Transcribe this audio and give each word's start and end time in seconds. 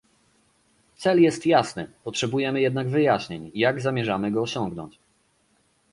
Cel 0.95 1.21
jest 1.21 1.45
jasny, 1.45 1.91
potrzebujemy 2.03 2.61
jednak 2.61 2.89
wyjaśnień, 2.89 3.51
jak 3.53 3.81
zamierzamy 3.81 4.31
go 4.31 4.41
osiągnąć 4.41 4.99